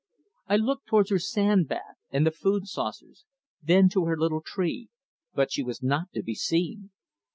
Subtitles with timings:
[0.47, 3.23] I looked towards her sand bath and the food saucers,
[3.61, 4.89] then to her little tree,
[5.35, 6.89] but she was not to be seen.